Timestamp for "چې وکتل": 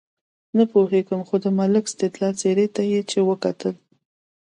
3.11-3.75